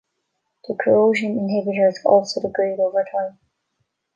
[0.67, 3.37] The corrosion inhibitors also degrade over time.